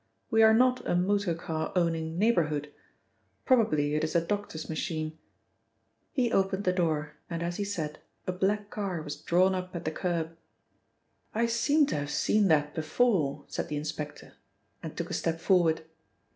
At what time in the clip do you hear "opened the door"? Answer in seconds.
6.31-7.17